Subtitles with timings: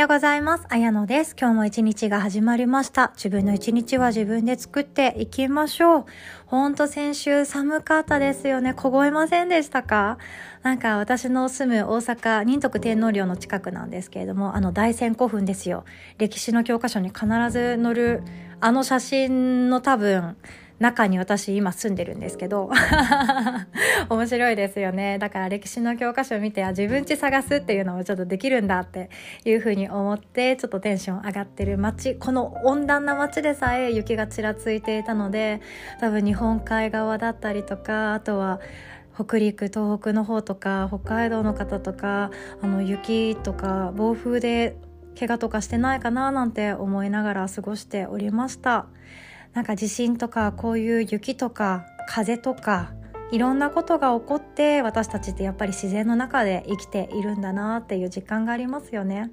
[0.00, 0.66] ようございます。
[0.68, 1.34] あやのです。
[1.40, 3.12] 今日も一日が始まりました。
[3.14, 6.04] 自分の一日は自分で作っていきましょう。
[6.44, 8.74] ほんと先週寒かったですよね。
[8.74, 10.18] 凍えませんでしたか？
[10.62, 15.84] なんか私の住む大阪、仁徳天皇陵の近くなんですけれども、あの大仙古墳ですよ。
[16.18, 18.22] 歴史の教科書に必ず載る、
[18.60, 20.36] あの写真の多分、
[20.78, 22.70] 中に私今住んでるんですけど
[24.10, 29.08] 面白いですよねだから歴史の教科書を見て自分家探すっていうのもちょっとできるんだって
[29.44, 35.62] いうふうに思ってちょっとテンション上がってる街この温暖な街でさえ雪がちらついていたので
[36.00, 38.60] 多分日本海側だったりとかあとは
[39.14, 42.30] 北陸東北の方とか北海道の方とか
[42.60, 44.76] あの雪とか暴風で
[45.18, 48.86] 怪我とかしてないかななんて思いながら過ごしておりました。
[49.56, 52.92] なんか地震とかこういう雪とか風とか
[53.32, 59.30] いろんなことが起こって私たちってやっぱり自然の中で生きているんだなっていう実感がありますよね。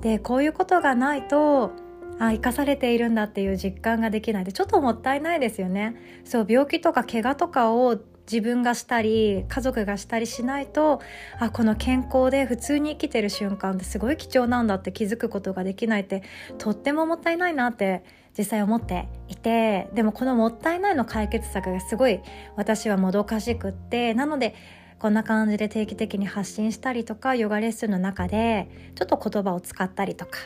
[0.00, 1.72] でこういうことがないと
[2.20, 5.96] あ生かされているんだっていう実感ができないでちょっともったいないですよね。
[6.24, 7.98] そう病気とか怪我とかを
[8.30, 11.00] 自分がしたり家族がしたりしないと
[11.40, 16.22] あこの健康で普通に生きてる瞬間ってすごい貴重なんだって気づくことができないって
[16.58, 18.04] とってももったいないなって
[18.36, 22.20] 実際思っていてでもこのもったいないの解決策がすごい
[22.56, 24.54] 私はもどかしくってなので
[24.98, 30.38] こんな感じで定期的に発信したりとかヨガレッスンの中でちょっと言葉を使ったりとか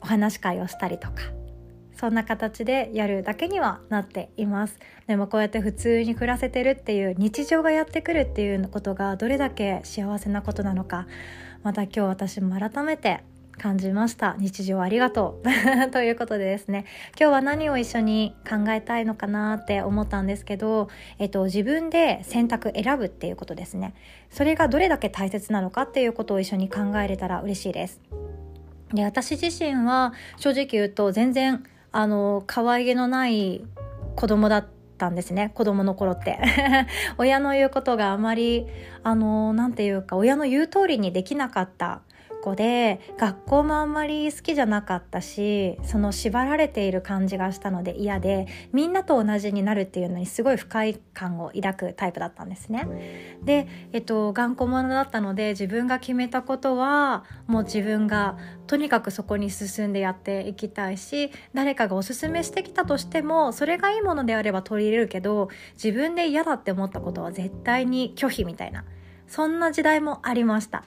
[0.00, 1.22] お話し会をしたりとか
[1.96, 4.78] そんな形でやるだけにはなっています。
[5.06, 11.06] でもこうやって普通に暮らせてるっていう日常がやってくるっていうことがどれだけ幸せなことなのか
[11.62, 13.22] また今日私も改めて
[13.58, 14.34] 感じました。
[14.38, 15.48] 日常ありがとう。
[15.90, 16.84] ということでですね。
[17.18, 20.88] 今日は何を一緒に考えたいのかなって思ったんですけど、
[21.18, 23.94] えっと、自分で選択選ぶっていうことですね。
[24.30, 28.00] それがどれだけ大切なのかっていうことを一緒に考えれたら嬉しいです。
[28.92, 33.62] で私自身は正直言うと全然あの可愛げのない
[34.16, 34.66] 子供だっ
[34.98, 35.52] たんですね。
[35.54, 36.38] 子供の頃って。
[37.18, 38.66] 親の言うことがあまり
[39.02, 42.02] あの何て言うか親の言う通りにできなかった
[42.44, 53.38] 子で学校もあんまり好きじゃなかったしその縛られている感じがしたので嫌でみんなと同じになるっていうのにすごい不快感を抱くタイプだったんですね。
[53.44, 68.84] で、えっと、頑固者だったので自分が決めたことはもう自分がとにかくそこに進んでやっていきたいし誰かがおすすめしてきたとしてもそれがいいものであれば取り入れるけど自分で嫌だって思ったことは絶対に拒否みたいな
[69.26, 70.84] そんな時代もありました。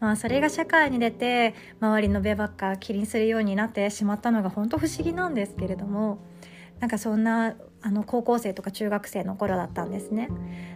[0.00, 6.18] まあ、それが社会に出て周りの目ばっか気にするようになってしまったのが本当不思議なんですけれども
[6.78, 10.28] なんかそんなあの高校生とか中学生の頃だったんですね。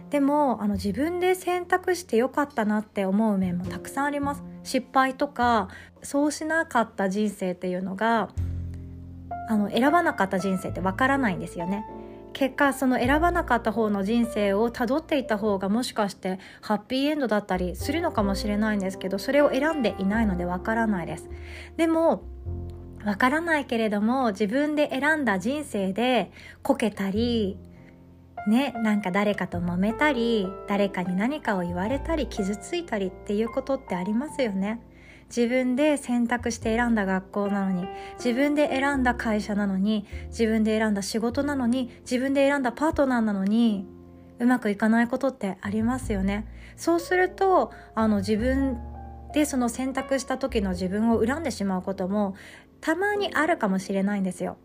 [0.09, 4.43] でもあの自分で選択してよかったなって思う面もたくさんあります。
[4.63, 5.69] 失敗とか
[6.01, 8.29] そうしなかった人生っていうのが
[9.49, 11.85] あの選ばなかった人生ってわからないんですよね。
[12.33, 21.29] 結果その選ばなかった方の人生をたどっていった方がもしかしてハッピーエンドだったりするのかもしれないんですけどそれを選んでいないのでわからないです。
[21.77, 22.23] でも
[23.05, 27.57] わからないけれども自分で選んだ人生でこけたり
[28.47, 34.81] ねなんか誰かと揉めたり誰かに何かを言われたり傷ついたりっていうことってありますよね。
[35.35, 43.87] 自分で選択して選んだ学校なのに自分で選んだ会社なのに自分で選んだ仕事なのに自分で選んだパートナーなのに
[44.37, 46.47] うまくいかないことってありますよね。
[46.75, 48.77] そうするとあの自分
[49.33, 52.35] でその選択した時の自分を恨んでしまうことも
[52.79, 54.57] たまにあるかもしれないんですよ。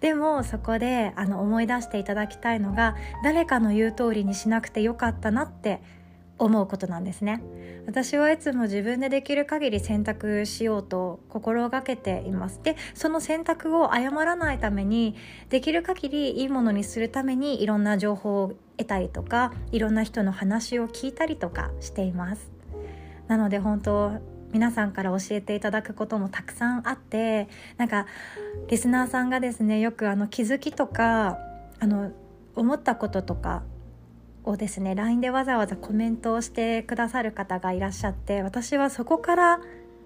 [0.00, 5.82] でもそこであの思い出していただきたいのが誰かの言う通りにしなくてよかったなって
[6.38, 7.42] 思うことなんですね。
[7.86, 12.60] 私はいつも自分でできる限り選択しようと心がけています。
[12.62, 15.14] でその選択を誤らないために
[15.50, 22.50] できる限りいいものにするためにいろんな情報を得たりとかいろんな人の話を聞いたりとかしています。
[23.28, 24.12] なので本当
[24.52, 28.06] 皆さんから教えていただくこともたくさんあってなんか
[28.68, 31.38] リスナーさんがですねよくあの気づきとか
[31.80, 32.12] あの
[32.54, 33.64] 思ったこととか
[34.44, 39.60] をですね LINE でわざわざコメントをしてくださる方がいらっしゃって私はそこから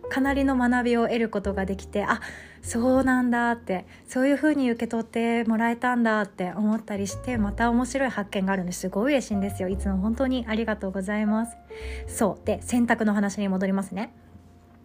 [0.08, 2.20] かなりの学びを得ることができてあ
[2.62, 9.68] そうなんだってそういう風に受け取ってもらえたんだって思ったりしてまた面白い発見があるんですごい嬉しいんですよ。
[9.68, 11.56] いつも本当にありがとうございます。
[12.06, 12.46] そう。
[12.46, 14.12] で選択の話に戻りますね。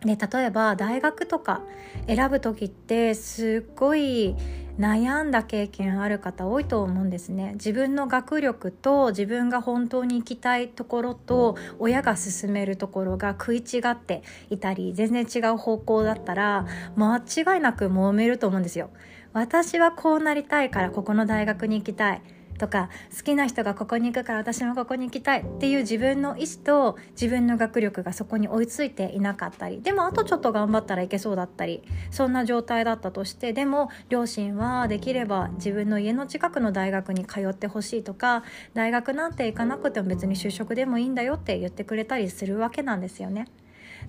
[0.02, 1.62] で例えば大学とか
[2.08, 4.36] 選ぶ時ってすっごい
[4.80, 7.52] 悩んだ経験ある方多いと思うんですね。
[7.54, 16.66] 自分の学力と自分が本当に行きたいところと親が勧めるところが食い違っていたり全然違う方向だったら
[16.96, 18.90] 間違いなく揉めると思うんですよ。
[19.32, 22.22] 私はこうなりたいからここの大学に行きたい。
[22.58, 43.48] とか好きな人がここに行くから私もここに行きたいっていう自分の意思と自分の学力がそこに追いついていなかったりでもあとちょっと頑張ったらいけそうだったりそんな状態だったとしてでも両親はできれば自分の家の近くの大学に通ってほしいとか大学なんて行かなくても別に就職でもいいんだよって言ってくれたりするわけなんですよね。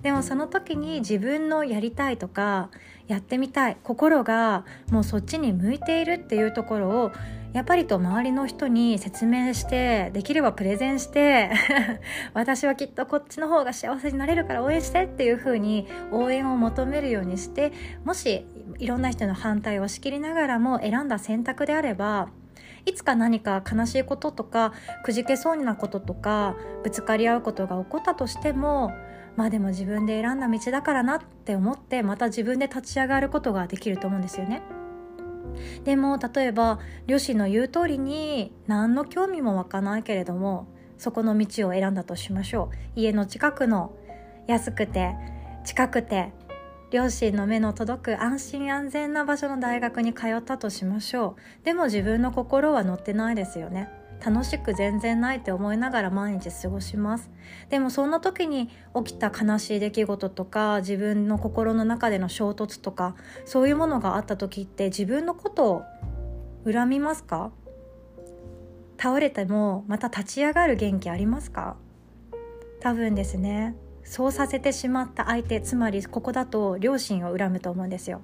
[0.05, 2.69] でもその時に自分のやりたいとか
[3.07, 7.11] やってみたい心がもうそっちに向いているっていうところを
[7.53, 11.49] やっぱりと周りの人に説明してできればプレゼンして
[12.35, 17.73] 私はきっとこっちの方が幸せになれるから応援してっていう風に応援を求めるようにして
[18.03, 18.45] もし
[18.77, 22.29] いろんな人の反対を仕切りながらも選んだ選択であれば
[22.85, 24.71] いつか何か悲しいこととか
[25.03, 28.91] くじけそうなこととかぶつかり合うことが起こったとしても
[29.35, 34.61] まあでも自分で選んだ道だからなって思ってまた自分で立ち上がることができると思うんですよね。
[35.83, 40.67] でも例えば両親の言う通りに何の興味も湧かないけれども
[40.97, 42.99] そこの道を選んだとしましょう。
[42.99, 43.93] 家の近くの
[44.47, 45.15] 安くて
[45.63, 46.31] 近くて
[46.91, 51.65] 両親の目の届く安心安全な場所の大学に通ったとしましょう。
[51.65, 53.89] でも自分の心は乗ってないですよね。
[54.25, 57.29] 楽しく全然ないって思いながら毎日過ごします。
[57.69, 65.83] でもそんな時に起きた悲しい出来事とか自分の心の中での衝突とかそういうものがあった時って自分のことを
[66.65, 67.51] 恨みますか？
[68.97, 71.75] 倒れてもまた立ち上がる元気ありますか？
[72.79, 73.75] 多分ですね。
[74.03, 78.21] そうさせてしまった相手つまりここだと両親を恨むと思うんですよ。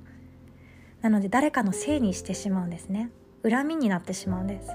[1.01, 3.09] なので誰かのせいにしてしまうんですね。
[3.43, 4.69] 恨みになってしまうんです。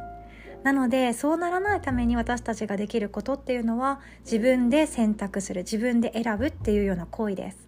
[0.67, 7.66] なのでそうならないために私たちができることっていうのは自分で選択する自分で選ぶっていうような行為です。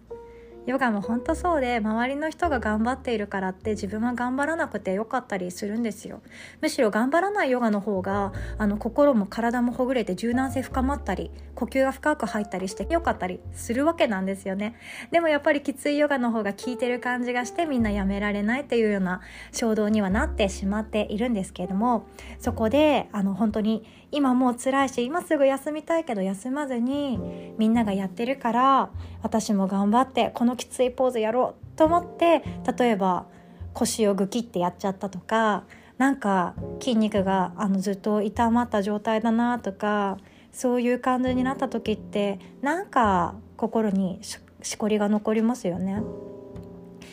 [0.65, 6.21] ヨガも本当そうで周りの人が頑張っているからって自分は頑張らなくてよかったりするんですよ。
[6.61, 14.75] むしろ頑張らないヨガの方があの心も体もほぐれて柔軟性深まったり呼吸が深く入ったりしてよかったりするわけなんですよね。
[15.11, 19.21] でもやっぱりきついヨガの方が効いてる感じがしてみんなやめられないっていうような
[19.51, 22.05] 衝動にはなってしまっているんですけれども
[22.39, 28.89] そこであの本当に今もう辛いし今すぐ休みたいけど休まずにみんながやってるから
[29.21, 32.43] 私も頑張ってこのきついポーズやろうと思って
[32.77, 33.27] 例えば
[33.73, 35.63] 腰をグキってやっちゃったとか
[35.97, 40.17] なんか筋肉があのずっと痛まった状態だなとか
[40.51, 44.19] そういう感じになった時ってなんか心に
[44.61, 46.01] しこりが残りますよね。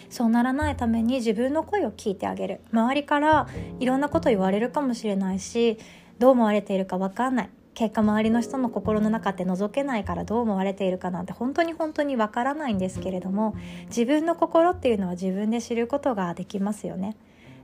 [0.09, 3.49] そうならないために自分の声を聞いてあげる周りから
[3.81, 5.79] いろんなこと言われるかもしれないし
[6.19, 7.51] どう思われているか分かんない。
[7.75, 13.55] 結果周りの人の心の中って覗けないからどう思われているかなんて本当に本当にわからないんですけれども
[13.89, 17.17] 自分の心っていうのは自分で知ることができますよね。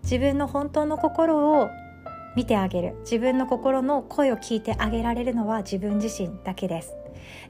[0.02, 1.70] 自分の本当の心を
[2.36, 2.94] 見てあげる。
[3.00, 6.94] 自分の心の声を聞いてあげられるのは自分自身だけです。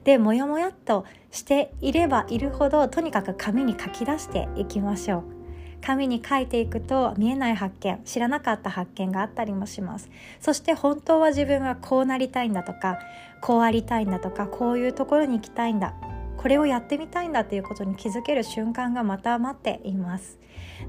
[0.05, 5.42] でモヤモヤっとしていればいるほどとにかく紙に書き出していきましょう。
[5.85, 10.09] 紙に書いていくと見えない発見知らなかった発見があったりもします。
[10.39, 12.99] そして本当は自分はこうなりたいんだとか
[13.41, 15.93] こうありたいんだとかこういうところに行きたいんだ。
[16.37, 20.39] これをやってみたいんだっていうことに気づける瞬間がまた待っています。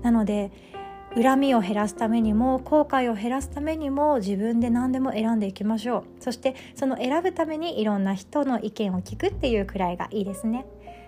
[0.03, 0.51] なので
[1.17, 6.05] 恨みを減らすためにも後悔を減らすためにも自分で何でも選んでいきましょう。
[6.21, 10.67] そしてその選ぶためにいろんな人の意見を聞くっていうくらいがいいですね。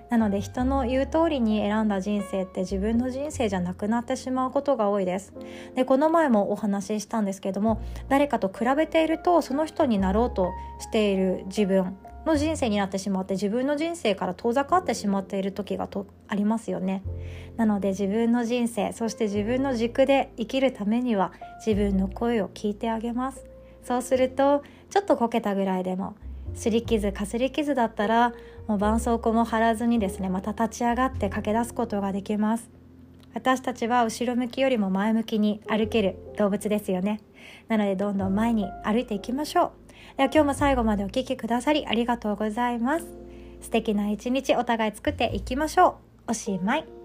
[0.08, 5.32] なので人の言う通りに選んだ人生って自分の人生じゃなくなってしまうことが多いです。
[5.74, 17.02] でこの前もお話ししたんですけども誰かと比べているとその人になろうとしている自分の人生になってしまって自分の人生から遠ざかってしまっている時がとありますよね。
[17.56, 21.32] なので自分の人生そして自分の軸で生きるためには
[21.64, 23.46] 自分の声を聞いてあげます。
[23.82, 26.16] そうするとちょっとこけたぐらいでも
[26.54, 28.32] 擦り傷かすり傷だったら
[28.66, 32.70] もう絆創膏も貼らずにですねまた立ち上がって駆け出すことができます。
[33.34, 37.20] 私たちは後ろ向きよりも前向きに歩ける動物ですよね。
[37.68, 39.72] なのでどんどん前に歩いていきましょ
[40.14, 40.16] う。
[40.16, 43.06] では今日も最後までお聴きくださりありがとうございます。
[43.60, 46.30] 素敵な一日お互い作っていきましょう。
[46.30, 46.95] おしまい。